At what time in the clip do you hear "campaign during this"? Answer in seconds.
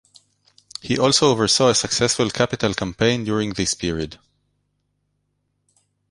2.73-3.75